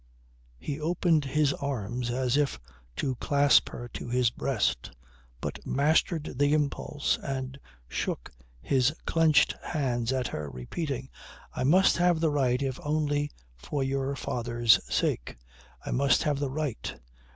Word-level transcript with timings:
He 0.57 0.79
opened 0.79 1.25
his 1.25 1.53
arms 1.53 2.09
as 2.09 2.35
if 2.35 2.59
to 2.95 3.13
clasp 3.17 3.69
her 3.69 3.87
to 3.89 4.07
his 4.09 4.31
breast 4.31 4.89
but 5.39 5.63
mastered 5.63 6.39
the 6.39 6.55
impulse 6.55 7.19
and 7.21 7.59
shook 7.87 8.31
his 8.63 8.95
clenched 9.05 9.53
hands 9.61 10.11
at 10.11 10.29
her, 10.29 10.49
repeating: 10.49 11.11
"I 11.55 11.65
must 11.65 11.97
have 11.97 12.19
the 12.19 12.31
right 12.31 12.63
if 12.63 12.79
only 12.83 13.29
for 13.55 13.83
your 13.83 14.15
father's 14.15 14.83
sake. 14.91 15.37
I 15.85 15.91
must 15.91 16.23
have 16.23 16.39
the 16.39 16.49
right. 16.49 16.99